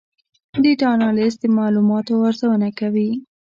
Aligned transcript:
ډیټا 0.63 0.87
انالیسز 0.95 1.37
د 1.41 1.43
معلوماتو 1.57 2.13
ارزونه 2.27 2.67
کوي. 2.79 3.09